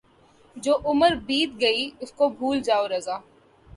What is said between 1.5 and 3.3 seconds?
گئی اُس کو بھُول جاؤں رضاؔ